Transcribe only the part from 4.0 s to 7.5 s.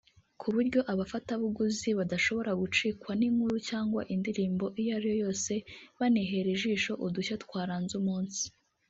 indirimbo iyo ari yo yose banihera ijisho udushya